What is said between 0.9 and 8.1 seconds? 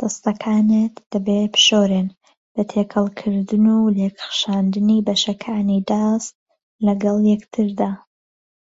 دەبێت بشورێن بە تێکەڵکردن و لێکخشاندنی بەشەکانی دەست لەگەڵ یەکتردا.